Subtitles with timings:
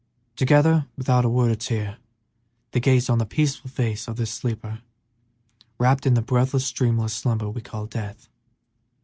[0.35, 1.97] Together, without a word or a tear,
[2.71, 4.81] they gazed on the peaceful face of this sleeper,
[5.77, 8.27] wrapped in the breathless, dreamless slumber we call death.